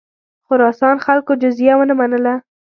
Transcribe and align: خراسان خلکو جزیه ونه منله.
خراسان 0.47 0.95
خلکو 1.05 1.31
جزیه 1.41 1.73
ونه 1.77 1.93
منله. 1.99 2.35